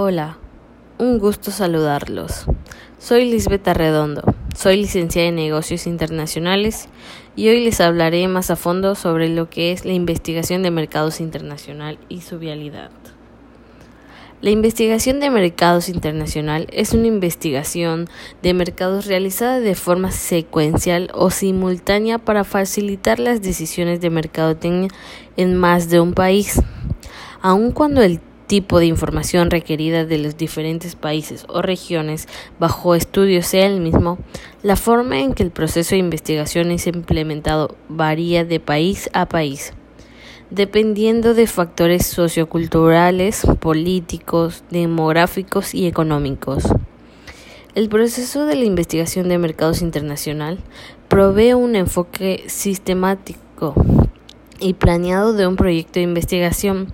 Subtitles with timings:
[0.00, 0.38] Hola,
[0.98, 2.44] un gusto saludarlos.
[3.00, 4.22] Soy Lisbeth Arredondo,
[4.56, 6.88] soy licenciada en negocios internacionales
[7.34, 11.18] y hoy les hablaré más a fondo sobre lo que es la investigación de mercados
[11.18, 12.92] internacional y su vialidad.
[14.40, 18.08] La investigación de mercados internacional es una investigación
[18.40, 24.90] de mercados realizada de forma secuencial o simultánea para facilitar las decisiones de mercadotecnia
[25.36, 26.62] en más de un país.
[27.40, 32.26] Aun cuando el tipo de información requerida de los diferentes países o regiones
[32.58, 34.18] bajo estudio sea el mismo,
[34.64, 39.74] la forma en que el proceso de investigación es implementado varía de país a país,
[40.50, 46.64] dependiendo de factores socioculturales, políticos, demográficos y económicos.
[47.74, 50.58] El proceso de la investigación de mercados internacional
[51.06, 53.74] provee un enfoque sistemático
[54.58, 56.92] y planeado de un proyecto de investigación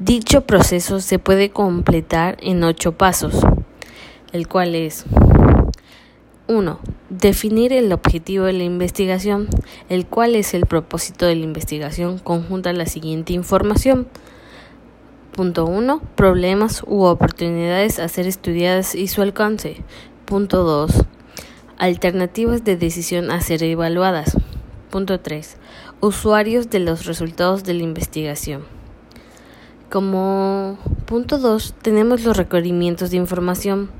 [0.00, 3.34] Dicho proceso se puede completar en ocho pasos,
[4.32, 5.04] el cual es
[6.46, 6.80] 1.
[7.10, 9.50] Definir el objetivo de la investigación,
[9.90, 14.08] el cual es el propósito de la investigación conjunta la siguiente información.
[15.32, 16.00] Punto 1.
[16.16, 19.76] Problemas u oportunidades a ser estudiadas y su alcance.
[20.24, 21.04] Punto 2.
[21.76, 24.38] Alternativas de decisión a ser evaluadas.
[24.88, 25.58] Punto 3.
[26.00, 28.79] Usuarios de los resultados de la investigación.
[29.90, 33.90] Como punto 2 tenemos los requerimientos de información.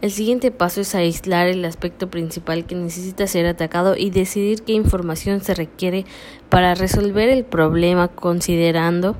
[0.00, 4.72] El siguiente paso es aislar el aspecto principal que necesita ser atacado y decidir qué
[4.72, 6.06] información se requiere
[6.48, 9.16] para resolver el problema considerando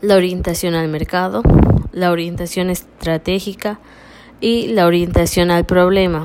[0.00, 1.42] la orientación al mercado,
[1.92, 3.80] la orientación estratégica
[4.40, 6.24] y la orientación al problema.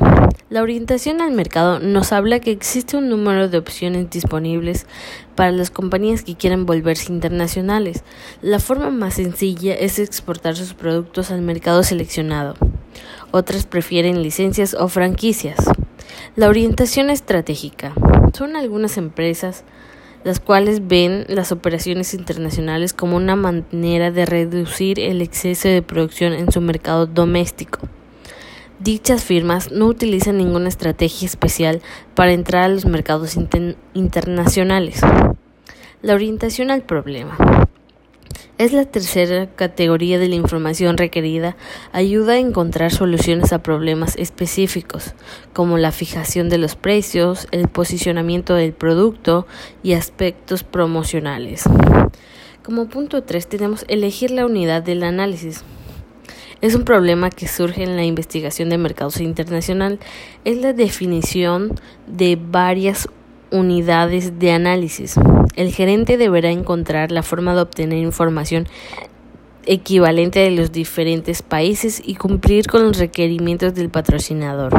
[0.53, 4.85] La orientación al mercado nos habla que existe un número de opciones disponibles
[5.33, 8.03] para las compañías que quieren volverse internacionales.
[8.43, 12.53] La forma más sencilla es exportar sus productos al mercado seleccionado.
[13.31, 15.57] Otras prefieren licencias o franquicias.
[16.35, 17.95] La orientación estratégica.
[18.37, 19.63] Son algunas empresas
[20.23, 26.33] las cuales ven las operaciones internacionales como una manera de reducir el exceso de producción
[26.33, 27.79] en su mercado doméstico.
[28.83, 31.81] Dichas firmas no utilizan ninguna estrategia especial
[32.15, 33.37] para entrar a los mercados
[33.93, 34.99] internacionales.
[36.01, 37.37] La orientación al problema.
[38.57, 41.55] Es la tercera categoría de la información requerida.
[41.93, 45.13] Ayuda a encontrar soluciones a problemas específicos,
[45.53, 49.47] como la fijación de los precios, el posicionamiento del producto
[49.81, 51.63] y aspectos promocionales.
[52.63, 55.63] Como punto 3 tenemos elegir la unidad del análisis.
[56.63, 59.99] Es un problema que surge en la investigación de mercados internacional.
[60.45, 63.09] Es la definición de varias
[63.51, 65.15] unidades de análisis.
[65.57, 68.65] El gerente deberá encontrar la forma de obtener información
[69.65, 74.71] equivalente de los diferentes países y cumplir con los requerimientos del patrocinador.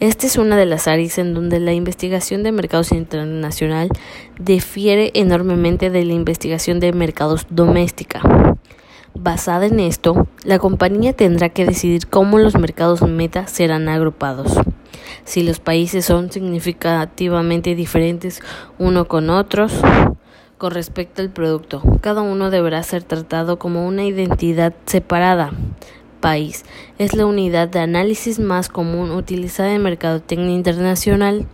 [0.00, 3.90] Esta es una de las áreas en donde la investigación de mercados internacional
[4.40, 8.22] difiere enormemente de la investigación de mercados doméstica.
[9.18, 14.58] Basada en esto, la compañía tendrá que decidir cómo los mercados meta serán agrupados.
[15.24, 18.42] Si los países son significativamente diferentes
[18.78, 19.72] uno con otros
[20.58, 25.52] con respecto al producto, cada uno deberá ser tratado como una identidad separada.
[26.20, 26.66] País
[26.98, 31.46] es la unidad de análisis más común utilizada en mercadotecnia internacional.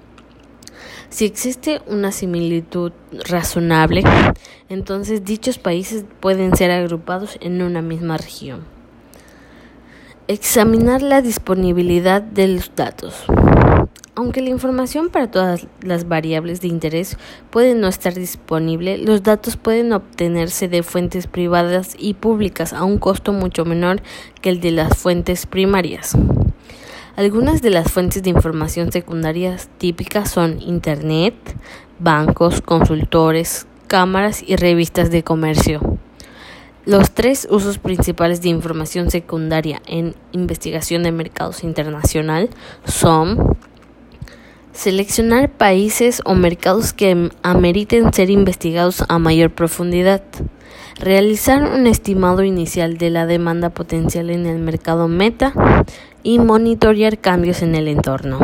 [1.12, 2.90] Si existe una similitud
[3.28, 4.02] razonable,
[4.70, 8.64] entonces dichos países pueden ser agrupados en una misma región.
[10.26, 13.26] Examinar la disponibilidad de los datos.
[14.14, 17.18] Aunque la información para todas las variables de interés
[17.50, 22.96] puede no estar disponible, los datos pueden obtenerse de fuentes privadas y públicas a un
[22.96, 24.00] costo mucho menor
[24.40, 26.16] que el de las fuentes primarias.
[27.14, 31.34] Algunas de las fuentes de información secundarias típicas son Internet,
[31.98, 35.98] bancos, consultores, cámaras y revistas de comercio.
[36.86, 42.48] Los tres usos principales de información secundaria en investigación de mercados internacional
[42.86, 43.58] son
[44.72, 50.22] seleccionar países o mercados que ameriten ser investigados a mayor profundidad,
[50.98, 55.52] realizar un estimado inicial de la demanda potencial en el mercado meta
[56.22, 58.38] y monitorear cambios en el entorno.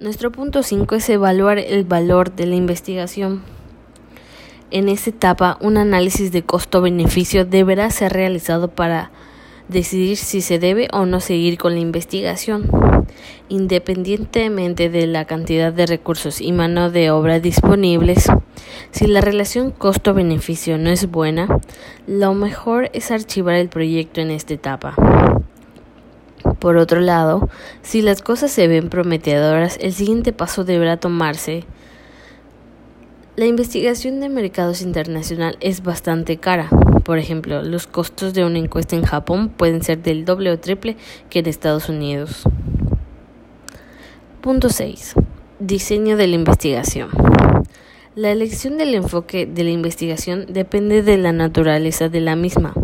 [0.00, 3.42] Nuestro punto 5 es evaluar el valor de la investigación.
[4.70, 9.10] En esta etapa, un análisis de costo-beneficio deberá ser realizado para
[9.68, 12.70] decidir si se debe o no seguir con la investigación.
[13.48, 18.28] Independientemente de la cantidad de recursos y mano de obra disponibles,
[18.90, 21.48] si la relación costo-beneficio no es buena,
[22.06, 24.94] lo mejor es archivar el proyecto en esta etapa.
[26.58, 27.48] Por otro lado,
[27.82, 31.64] si las cosas se ven prometedoras, el siguiente paso deberá tomarse.
[33.36, 36.68] La investigación de mercados internacional es bastante cara.
[37.04, 40.96] Por ejemplo, los costos de una encuesta en Japón pueden ser del doble o triple
[41.30, 42.42] que en Estados Unidos.
[44.40, 45.14] Punto 6.
[45.60, 47.10] Diseño de la investigación.
[48.16, 52.74] La elección del enfoque de la investigación depende de la naturaleza de la misma.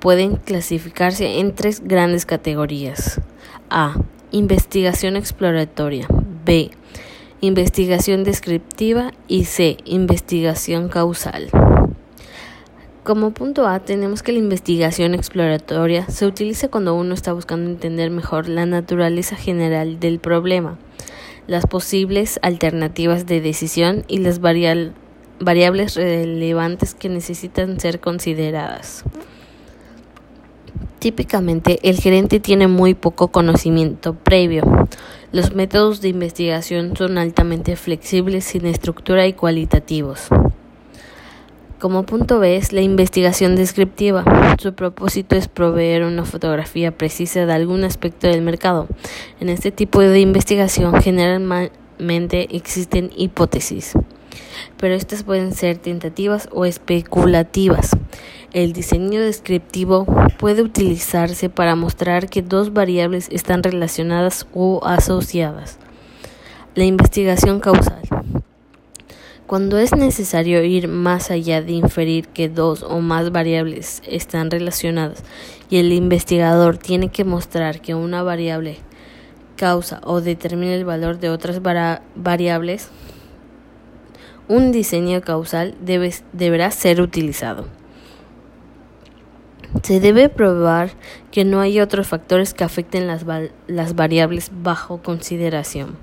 [0.00, 3.20] Pueden clasificarse en tres grandes categorías.
[3.68, 3.96] A.
[4.30, 6.06] Investigación exploratoria.
[6.44, 6.70] B.
[7.40, 9.12] Investigación descriptiva.
[9.26, 9.78] Y C.
[9.84, 11.50] Investigación causal.
[13.02, 18.10] Como punto A, tenemos que la investigación exploratoria se utiliza cuando uno está buscando entender
[18.10, 20.78] mejor la naturaleza general del problema,
[21.46, 29.04] las posibles alternativas de decisión y las variables relevantes que necesitan ser consideradas.
[30.98, 34.64] Típicamente, el gerente tiene muy poco conocimiento previo.
[35.30, 40.28] Los métodos de investigación son altamente flexibles, sin estructura y cualitativos.
[41.78, 44.24] Como punto B es la investigación descriptiva.
[44.60, 48.88] Su propósito es proveer una fotografía precisa de algún aspecto del mercado.
[49.38, 53.92] En este tipo de investigación generalmente existen hipótesis,
[54.76, 57.96] pero estas pueden ser tentativas o especulativas.
[58.54, 60.06] El diseño descriptivo
[60.38, 65.78] puede utilizarse para mostrar que dos variables están relacionadas o asociadas.
[66.74, 68.00] La investigación causal.
[69.46, 75.24] Cuando es necesario ir más allá de inferir que dos o más variables están relacionadas
[75.68, 78.78] y el investigador tiene que mostrar que una variable
[79.56, 81.60] causa o determina el valor de otras
[82.14, 82.88] variables,
[84.48, 87.77] un diseño causal debe, deberá ser utilizado.
[89.82, 90.90] Se debe probar
[91.30, 93.24] que no hay otros factores que afecten las,
[93.66, 95.96] las variables bajo consideración.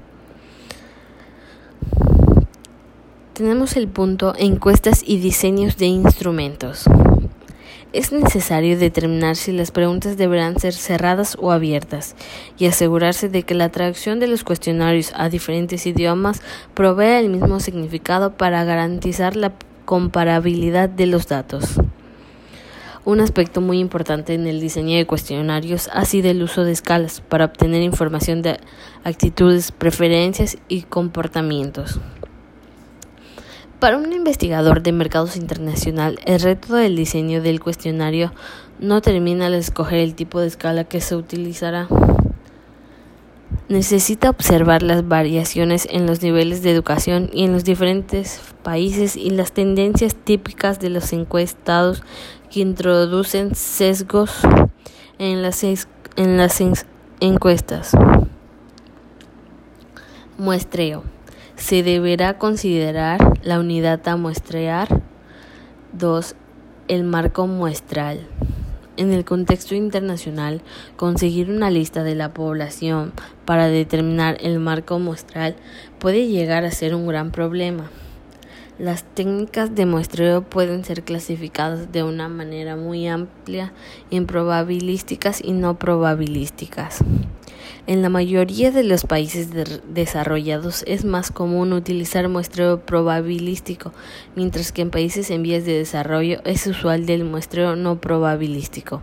[3.33, 6.85] Tenemos el punto encuestas y diseños de instrumentos.
[7.91, 12.15] Es necesario determinar si las preguntas deberán ser cerradas o abiertas
[12.57, 16.41] y asegurarse de que la traducción de los cuestionarios a diferentes idiomas
[16.73, 19.53] provea el mismo significado para garantizar la
[19.85, 21.77] comparabilidad de los datos.
[23.05, 27.21] Un aspecto muy importante en el diseño de cuestionarios ha sido el uso de escalas
[27.21, 28.59] para obtener información de
[29.03, 31.99] actitudes, preferencias y comportamientos.
[33.79, 38.33] Para un investigador de mercados internacional, el reto del diseño del cuestionario
[38.79, 41.87] no termina al escoger el tipo de escala que se utilizará.
[43.69, 49.29] Necesita observar las variaciones en los niveles de educación y en los diferentes países y
[49.29, 52.01] las tendencias típicas de los encuestados
[52.55, 54.31] que introducen sesgos
[55.19, 56.63] en las, en las
[57.19, 57.91] encuestas.
[60.37, 61.03] Muestreo
[61.57, 65.01] se deberá considerar la unidad a muestrear.
[65.99, 66.35] 2.
[66.87, 68.25] El marco muestral.
[68.95, 70.61] En el contexto internacional,
[70.95, 73.11] conseguir una lista de la población
[73.43, 75.57] para determinar el marco muestral
[75.99, 77.91] puede llegar a ser un gran problema.
[78.77, 83.71] Las técnicas de muestreo pueden ser clasificadas de una manera muy amplia
[84.11, 86.99] en probabilísticas y no probabilísticas.
[87.87, 89.47] En la mayoría de los países
[89.87, 93.93] desarrollados es más común utilizar muestreo probabilístico,
[94.35, 99.01] mientras que en países en vías de desarrollo es usual el muestreo no probabilístico.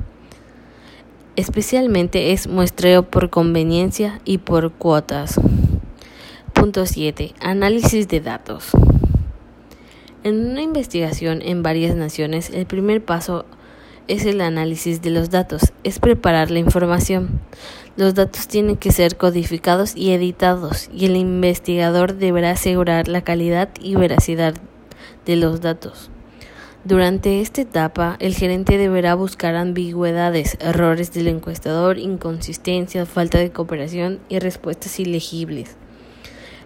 [1.35, 5.41] Especialmente es muestreo por conveniencia y por cuotas.
[6.53, 7.33] Punto 7.
[7.41, 8.73] Análisis de datos.
[10.25, 13.45] En una investigación en varias naciones, el primer paso
[14.07, 17.41] es el análisis de los datos, es preparar la información.
[17.97, 23.71] Los datos tienen que ser codificados y editados y el investigador deberá asegurar la calidad
[23.81, 24.55] y veracidad
[25.27, 26.09] de los datos.
[26.85, 34.21] Durante esta etapa, el gerente deberá buscar ambigüedades, errores del encuestador, inconsistencias, falta de cooperación
[34.29, 35.77] y respuestas ilegibles.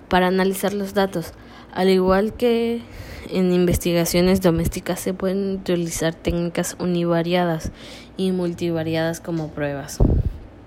[0.09, 1.33] Para analizar los datos,
[1.73, 2.83] al igual que
[3.31, 7.73] en investigaciones domésticas se pueden utilizar técnicas univariadas
[8.17, 9.99] y multivariadas como pruebas.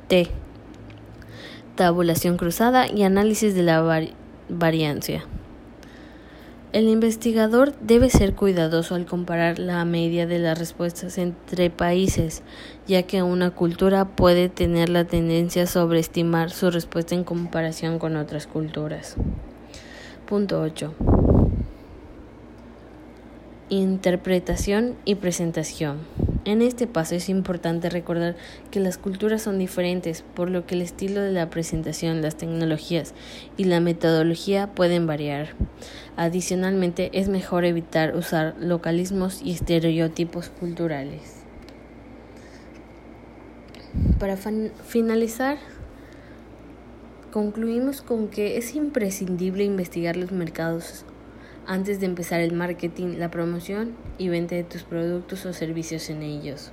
[0.08, 0.28] T.
[1.76, 4.08] Tabulación cruzada y análisis de la
[4.50, 5.26] variancia.
[6.72, 12.44] El investigador debe ser cuidadoso al comparar la media de las respuestas entre países,
[12.86, 18.18] ya que una cultura puede tener la tendencia a sobreestimar su respuesta en comparación con
[18.18, 19.16] otras culturas.
[20.30, 20.94] Punto 8.
[23.70, 26.02] Interpretación y presentación.
[26.46, 28.36] En este paso es importante recordar
[28.70, 33.16] que las culturas son diferentes, por lo que el estilo de la presentación, las tecnologías
[33.58, 35.56] y la metodología pueden variar.
[36.16, 41.38] Adicionalmente, es mejor evitar usar localismos y estereotipos culturales.
[44.20, 45.58] Para finalizar,
[47.32, 51.06] concluimos con que es imprescindible investigar los mercados
[51.68, 56.24] antes de empezar el marketing, la promoción y venta de tus productos o servicios en
[56.24, 56.72] ellos.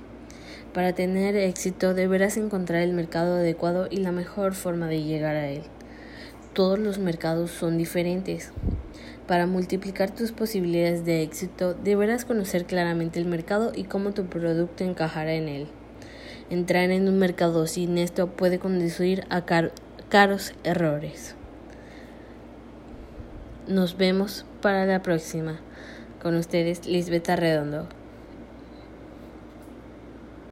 [0.73, 5.49] Para tener éxito deberás encontrar el mercado adecuado y la mejor forma de llegar a
[5.49, 5.61] él.
[6.53, 8.51] Todos los mercados son diferentes.
[9.27, 14.83] Para multiplicar tus posibilidades de éxito deberás conocer claramente el mercado y cómo tu producto
[14.83, 15.67] encajará en él.
[16.49, 19.45] Entrar en un mercado sin esto puede conducir a
[20.09, 21.35] caros errores.
[23.67, 25.59] Nos vemos para la próxima.
[26.21, 27.87] Con ustedes, Lisbeth Redondo.